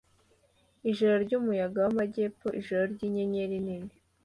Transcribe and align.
Ijoro 0.89 1.15
ryumuyaga 1.25 1.77
wamajyepfo- 1.85 2.47
ijoro 2.59 2.83
ryinyenyeri 2.93 3.57
nini! 3.65 3.93